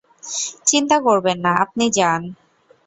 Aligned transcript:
চিন্তা 0.65 0.97
করবেন 0.99 1.37
না, 1.45 1.51
আপনি 1.63 1.85
যান। 1.97 2.21